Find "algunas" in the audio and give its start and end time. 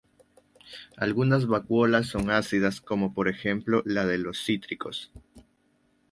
0.97-1.45